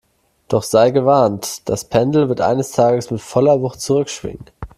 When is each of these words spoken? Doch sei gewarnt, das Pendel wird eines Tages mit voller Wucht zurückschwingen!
Doch 0.47 0.63
sei 0.63 0.89
gewarnt, 0.89 1.69
das 1.69 1.85
Pendel 1.85 2.27
wird 2.27 2.41
eines 2.41 2.71
Tages 2.71 3.11
mit 3.11 3.21
voller 3.21 3.61
Wucht 3.61 3.81
zurückschwingen! 3.81 4.45